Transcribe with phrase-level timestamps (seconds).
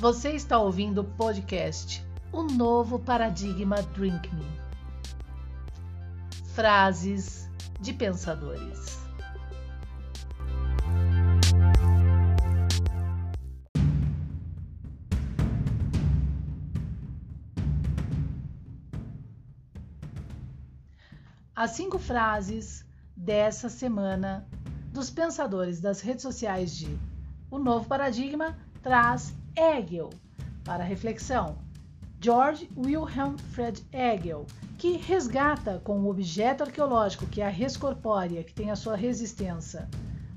[0.00, 4.46] Você está ouvindo o podcast O Novo Paradigma Drink Me.
[6.54, 7.50] Frases
[7.80, 8.96] de pensadores.
[21.56, 24.46] As cinco frases dessa semana
[24.92, 26.96] dos pensadores das redes sociais de
[27.50, 30.10] O Novo Paradigma traz Hegel
[30.64, 31.58] para reflexão.
[32.20, 34.46] George Wilhelm Fred Hegel,
[34.78, 38.94] que resgata com o objeto arqueológico que é a res corpórea, que tem a sua
[38.94, 39.88] resistência,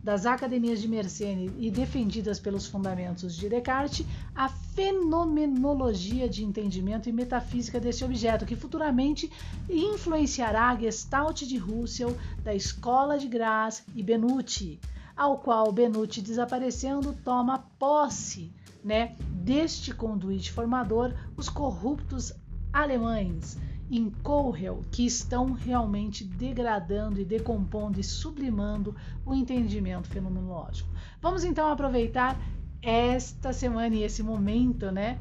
[0.04, 7.12] das academias de Mersenne e defendidas pelos fundamentos de Descartes, a fenomenologia de entendimento e
[7.12, 9.32] metafísica desse objeto, que futuramente
[9.70, 14.80] influenciará a Gestalt de Russell, da Escola de Graz e Benucci,
[15.16, 18.52] ao qual Benucci, desaparecendo, toma posse
[18.84, 22.34] né, deste conduíte formador, os corruptos
[22.72, 23.58] alemães
[23.90, 30.90] em Kohlel, que estão realmente degradando e decompondo e sublimando o entendimento fenomenológico.
[31.22, 32.40] Vamos então aproveitar
[32.82, 35.20] esta semana e esse momento, né,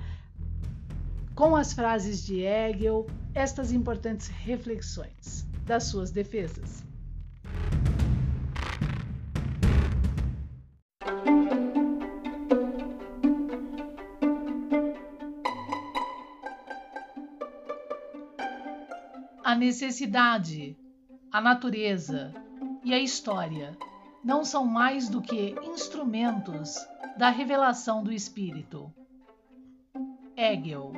[1.34, 6.89] com as frases de Hegel, estas importantes reflexões das suas defesas.
[19.60, 20.74] Necessidade,
[21.30, 22.32] a natureza
[22.82, 23.76] e a história
[24.24, 26.76] não são mais do que instrumentos
[27.18, 28.90] da revelação do espírito.
[30.34, 30.92] Hegel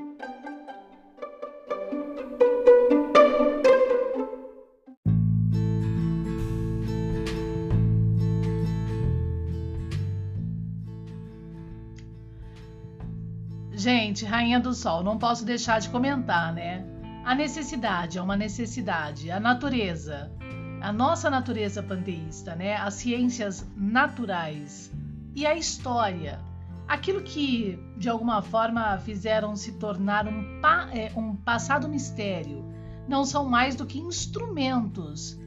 [13.74, 17.01] Gente, Rainha do Sol, não posso deixar de comentar, né?
[17.24, 20.30] A necessidade é uma necessidade, a natureza,
[20.80, 22.74] a nossa natureza panteísta, né?
[22.76, 24.90] As ciências naturais
[25.34, 26.40] e a história,
[26.88, 32.64] aquilo que de alguma forma fizeram se tornar um, pa é, um passado mistério,
[33.08, 35.38] não são mais do que instrumentos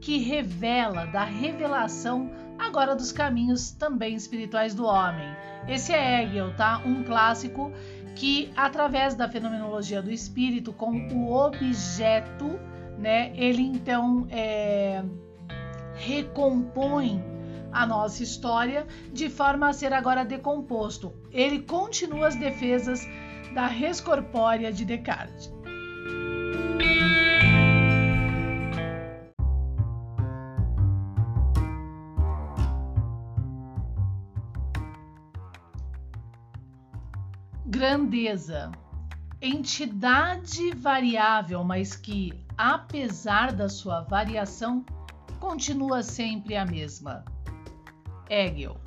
[0.00, 5.28] que revela da revelação agora dos caminhos também espirituais do homem.
[5.66, 6.80] Esse é Hegel, tá?
[6.84, 7.72] Um clássico
[8.14, 12.58] que através da fenomenologia do espírito com o objeto,
[12.98, 15.02] né, ele então é,
[15.94, 17.22] recompõe
[17.72, 21.12] a nossa história de forma a ser agora decomposto.
[21.32, 23.06] Ele continua as defesas
[23.52, 25.52] da res corpórea de Descartes.
[37.84, 38.72] Grandeza,
[39.42, 44.82] entidade variável, mas que, apesar da sua variação,
[45.38, 47.26] continua sempre a mesma.
[48.30, 48.83] Hegel.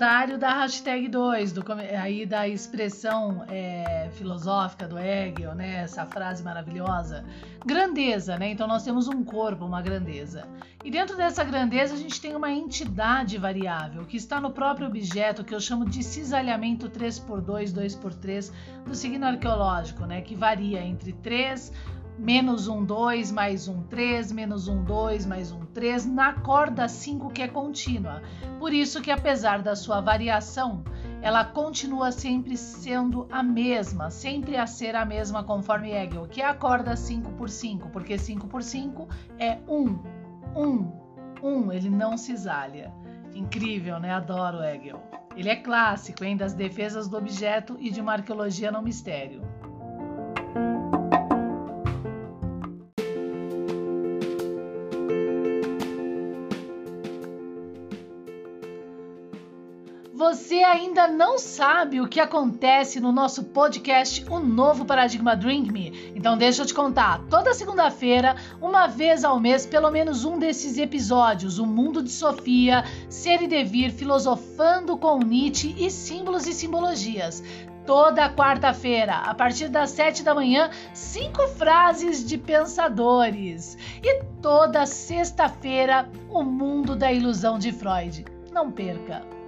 [0.00, 1.62] Comentário da hashtag 2, do,
[2.02, 5.82] aí da expressão é, filosófica do Hegel, né?
[5.82, 7.22] Essa frase maravilhosa.
[7.66, 8.50] Grandeza, né?
[8.50, 10.48] Então nós temos um corpo, uma grandeza.
[10.82, 15.44] E dentro dessa grandeza a gente tem uma entidade variável que está no próprio objeto,
[15.44, 18.52] que eu chamo de cisalhamento 3x2, 2x3
[18.86, 20.22] do signo arqueológico, né?
[20.22, 25.64] Que varia entre 3 menos um 2 mais um 3, menos um 2 mais um
[25.64, 28.22] 3, na corda 5 que é contínua.
[28.58, 30.84] Por isso que apesar da sua variação,
[31.22, 36.44] ela continua sempre sendo a mesma, sempre a ser a mesma conforme Hegel, que é
[36.44, 39.08] a corda 5 por 5, porque 5 por 5
[39.38, 39.98] é 1,
[40.54, 40.92] 1,
[41.42, 42.92] 1, ele não cisalha.
[43.34, 44.12] Incrível, né?
[44.12, 45.00] Adoro Hegel.
[45.34, 49.40] Ele é clássico, hein, das defesas do objeto e de uma arqueologia no mistério.
[60.30, 66.12] Você ainda não sabe o que acontece no nosso podcast O Novo Paradigma Drink Me?
[66.14, 67.20] Então deixa eu te contar.
[67.28, 72.84] Toda segunda-feira, uma vez ao mês, pelo menos um desses episódios, O Mundo de Sofia,
[73.08, 77.42] Ser e Devir, Filosofando com Nietzsche e Símbolos e Simbologias.
[77.84, 83.76] Toda quarta-feira, a partir das sete da manhã, cinco frases de pensadores.
[84.00, 88.24] E toda sexta-feira, o mundo da ilusão de Freud.
[88.52, 89.39] Não perca!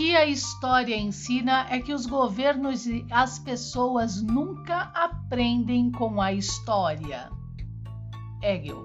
[0.00, 6.32] Que a história ensina é que os governos e as pessoas nunca aprendem com a
[6.32, 7.30] história.
[8.42, 8.82] Hegel.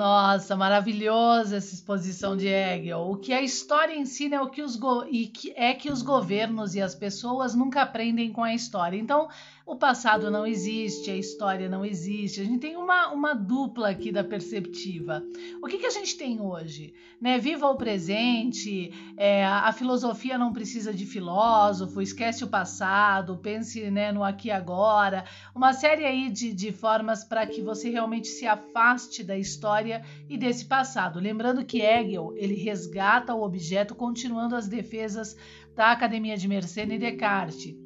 [0.00, 3.00] Nossa, maravilhosa essa exposição de Hegel.
[3.00, 4.78] O que a história ensina é o que os
[5.10, 8.96] e que é que os governos e as pessoas nunca aprendem com a história.
[8.96, 9.28] Então,
[9.70, 12.40] o passado não existe, a história não existe.
[12.40, 15.22] A gente tem uma, uma dupla aqui da perceptiva.
[15.62, 16.92] O que, que a gente tem hoje?
[17.20, 17.38] Né?
[17.38, 24.10] Viva o presente, é, a filosofia não precisa de filósofo, esquece o passado, pense né,
[24.10, 25.24] no aqui e agora.
[25.54, 30.36] Uma série aí de, de formas para que você realmente se afaste da história e
[30.36, 31.20] desse passado.
[31.20, 35.36] Lembrando que Hegel ele resgata o objeto continuando as defesas
[35.76, 37.76] da Academia de Mersenne e Descartes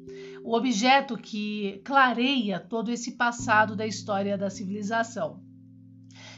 [0.45, 5.39] o objeto que clareia todo esse passado da história da civilização.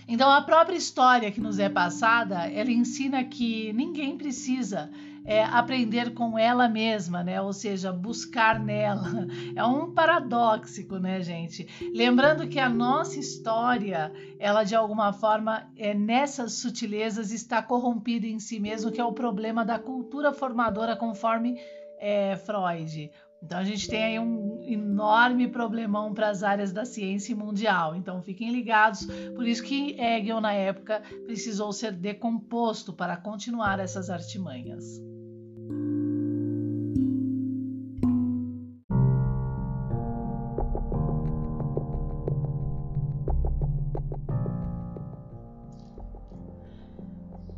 [0.07, 4.89] Então, a própria história que nos é passada, ela ensina que ninguém precisa
[5.25, 7.41] é, aprender com ela mesma, né?
[7.41, 9.27] Ou seja, buscar nela.
[9.53, 11.67] É um paradoxo, né, gente?
[11.93, 14.09] Lembrando que a nossa história,
[14.39, 19.11] ela de alguma forma, é, nessas sutilezas, está corrompida em si mesmo, que é o
[19.11, 21.59] problema da cultura formadora, conforme
[21.99, 23.11] é, Freud.
[23.41, 27.95] Então a gente tem aí um enorme problemão para as áreas da ciência mundial.
[27.95, 29.05] Então fiquem ligados,
[29.35, 35.01] por isso que Hegel na época precisou ser decomposto para continuar essas artimanhas.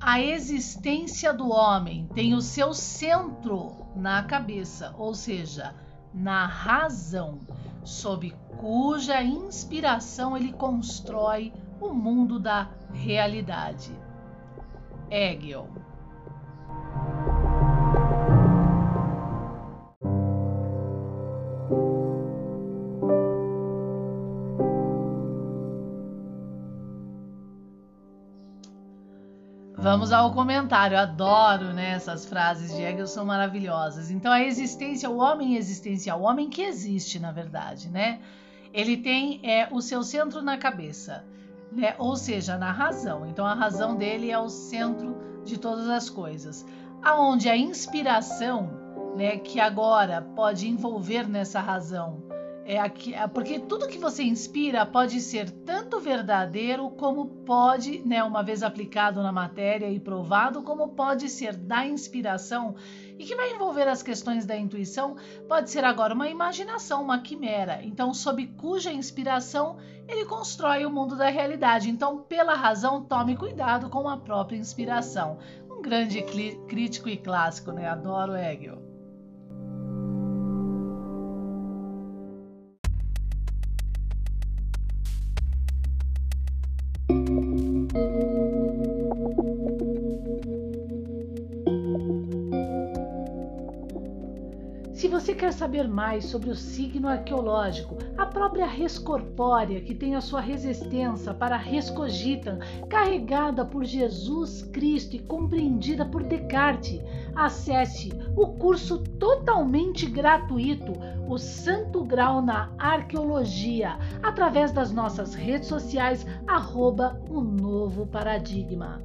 [0.02, 5.76] A existência do homem tem o seu centro na cabeça, ou seja,
[6.14, 7.40] na razão,
[7.84, 13.92] sob cuja inspiração ele constrói o mundo da realidade.
[15.10, 15.70] Hegel
[29.82, 31.00] Vamos ao comentário.
[31.00, 34.12] adoro né, essas frases de Hegel, são maravilhosas.
[34.12, 38.20] Então, a existência, o homem existencial, o homem que existe, na verdade, né?
[38.74, 41.24] Ele tem é, o seu centro na cabeça,
[41.72, 41.96] né?
[41.98, 43.26] ou seja, na razão.
[43.26, 45.16] Então, a razão dele é o centro
[45.46, 46.66] de todas as coisas.
[47.02, 48.70] Aonde a inspiração,
[49.16, 52.29] né, que agora pode envolver nessa razão,
[52.70, 58.24] é aqui, é porque tudo que você inspira pode ser tanto verdadeiro como pode, né,
[58.24, 62.76] uma vez aplicado na matéria e provado, como pode ser da inspiração
[63.18, 65.16] e que vai envolver as questões da intuição,
[65.48, 67.80] pode ser agora uma imaginação, uma quimera.
[67.82, 69.78] Então, sob cuja inspiração
[70.08, 71.90] ele constrói o mundo da realidade.
[71.90, 75.40] Então, pela razão, tome cuidado com a própria inspiração.
[75.68, 76.22] Um grande
[76.68, 77.88] crítico e clássico, né?
[77.88, 78.79] Adoro Hegel.
[95.08, 100.22] Você quer saber mais sobre o signo arqueológico, a própria res corpórea que tem a
[100.22, 101.58] sua resistência para
[101.90, 107.02] cogitam, carregada por Jesus Cristo e compreendida por Descartes,
[107.36, 110.92] acesse o curso totalmente gratuito,
[111.28, 119.02] o Santo Grau na Arqueologia, através das nossas redes sociais, arroba o Novo Paradigma.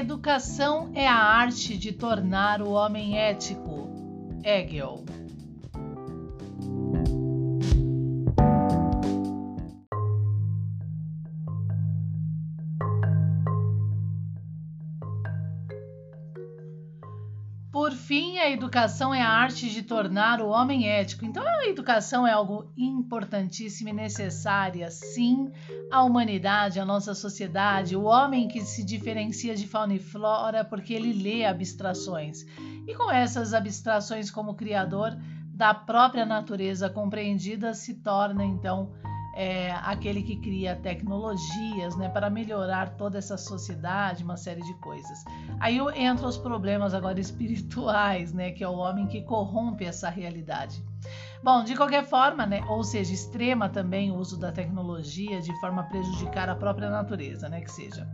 [0.00, 3.88] Educação é a arte de tornar o homem ético.
[4.42, 5.04] Hegel.
[18.10, 21.24] Fim, a educação é a arte de tornar o homem ético.
[21.24, 25.48] Então, a educação é algo importantíssimo e necessária, sim,
[25.92, 27.94] à humanidade, à nossa sociedade.
[27.94, 32.44] O homem que se diferencia de fauna e flora porque ele lê abstrações.
[32.84, 35.16] E com essas abstrações como criador
[35.54, 38.90] da própria natureza compreendida, se torna então
[39.40, 45.24] é, aquele que cria tecnologias né, para melhorar toda essa sociedade, uma série de coisas.
[45.58, 50.84] Aí entram os problemas agora espirituais, né, que é o homem que corrompe essa realidade.
[51.42, 55.80] Bom, de qualquer forma, né, ou seja, extrema também o uso da tecnologia de forma
[55.80, 58.06] a prejudicar a própria natureza, né, que seja.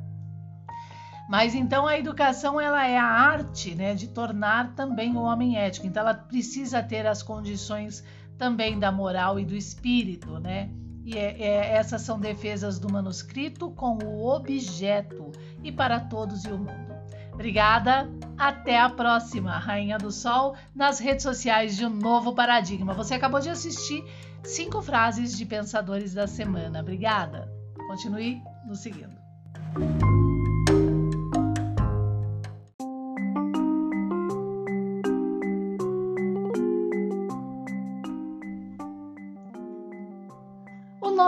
[1.29, 5.89] Mas então a educação ela é a arte, né, de tornar também o homem ético.
[5.89, 8.05] Então ela precisa ter as condições
[8.39, 10.71] também da moral e do espírito, né?
[11.07, 15.31] E é, é, essas são defesas do manuscrito com o objeto
[15.63, 16.97] e para todos e o mundo.
[17.33, 22.93] Obrigada, até a próxima, Rainha do Sol, nas redes sociais de Um Novo Paradigma.
[22.95, 24.05] Você acabou de assistir
[24.43, 26.81] cinco frases de pensadores da semana.
[26.81, 27.49] Obrigada.
[27.87, 29.15] Continue nos seguindo.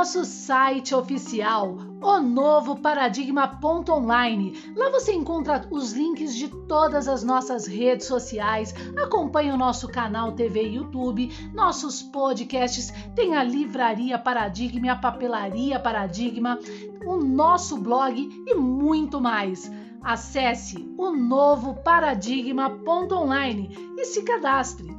[0.08, 4.72] Nosso site oficial, o novo paradigma.online.
[4.74, 10.32] Lá você encontra os links de todas as nossas redes sociais, acompanha o nosso canal
[10.32, 16.58] TV e YouTube, nossos podcasts, tem a livraria Paradigma, a papelaria Paradigma,
[17.04, 19.70] o nosso blog e muito mais.
[20.02, 24.97] Acesse o novo paradigma.online e se cadastre.